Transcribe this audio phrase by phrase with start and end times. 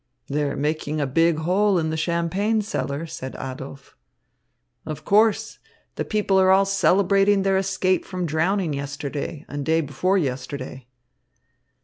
[0.27, 3.95] "They're making a big hole in the champagne cellar," said Adolph.
[4.83, 5.59] "Of course.
[5.93, 10.87] The people are all celebrating their escape from drowning yesterday and day before yesterday."